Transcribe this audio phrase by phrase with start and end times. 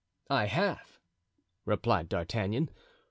[0.31, 0.97] "I have,"
[1.63, 2.71] replied D'Artagnan.